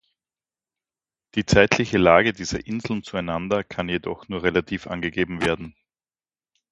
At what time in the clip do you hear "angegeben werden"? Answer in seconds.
4.87-5.75